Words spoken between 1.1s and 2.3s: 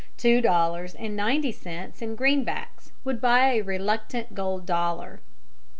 ninety cents in